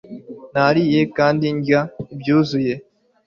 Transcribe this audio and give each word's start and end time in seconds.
Nariye 0.53 1.01
kandi 1.17 1.45
ndya 1.57 1.81
ibyuzuye 2.13 2.73